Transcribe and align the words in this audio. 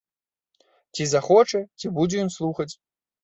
Ці 0.95 1.03
захоча, 1.09 1.61
ці 1.81 1.93
будзе 1.97 2.17
ён 2.25 2.33
слухаць? 2.39 2.69